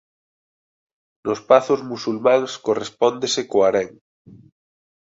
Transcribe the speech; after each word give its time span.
Nos 1.25 1.39
pazos 1.49 1.79
musulmáns 1.91 2.51
correspóndese 2.65 3.41
co 3.49 3.57
harén. 3.65 3.89